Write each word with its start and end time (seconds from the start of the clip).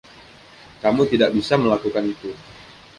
Kamu 0.81 1.03
tidak 1.11 1.29
bisa 1.37 1.55
melakukan 1.63 2.05
itu! 2.13 2.31